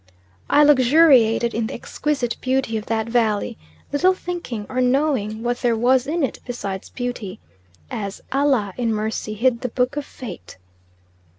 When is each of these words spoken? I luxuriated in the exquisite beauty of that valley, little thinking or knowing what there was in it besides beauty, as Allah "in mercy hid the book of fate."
I 0.49 0.63
luxuriated 0.63 1.53
in 1.53 1.67
the 1.67 1.75
exquisite 1.75 2.35
beauty 2.41 2.75
of 2.75 2.87
that 2.87 3.07
valley, 3.07 3.59
little 3.91 4.15
thinking 4.15 4.65
or 4.67 4.81
knowing 4.81 5.43
what 5.43 5.57
there 5.57 5.75
was 5.75 6.07
in 6.07 6.23
it 6.23 6.39
besides 6.43 6.89
beauty, 6.89 7.39
as 7.91 8.19
Allah 8.31 8.73
"in 8.77 8.91
mercy 8.95 9.35
hid 9.35 9.61
the 9.61 9.69
book 9.69 9.97
of 9.97 10.03
fate." 10.03 10.57